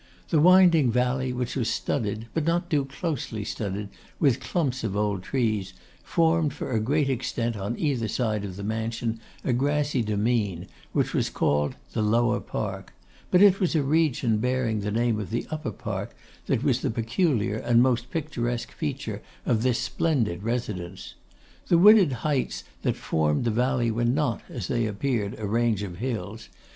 [0.29, 3.89] The winding valley, which was studded, but not too closely studded,
[4.19, 8.63] with clumps of old trees, formed for a great extent on either side of the
[8.63, 12.95] mansion a grassy demesne, which was called the Lower Park;
[13.29, 16.15] but it was a region bearing the name of the Upper Park,
[16.47, 21.13] that was the peculiar and most picturesque feature of this splendid residence.
[21.67, 25.97] The wooded heights that formed the valley were not, as they appeared, a range of
[25.97, 26.49] hills.